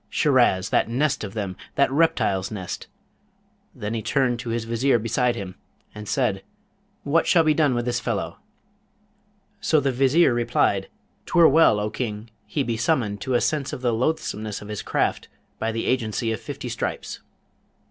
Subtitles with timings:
[0.09, 0.71] Shiraz!
[0.71, 1.55] that nest of them!
[1.75, 2.87] that reptile's nest!'
[3.75, 5.53] Then he turned to his Vizier beside him,
[5.93, 6.41] and said,
[7.03, 8.39] 'What shall be done with this fellow?'
[9.59, 10.87] So the Vizier replied,
[11.27, 14.81] ''Twere well, O King, he be summoned to a sense of the loathsomeness of his
[14.81, 15.27] craft
[15.59, 17.19] by the agency of fifty stripes.'